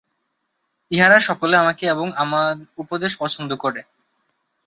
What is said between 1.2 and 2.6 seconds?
সকলে আমাকে এবং আমার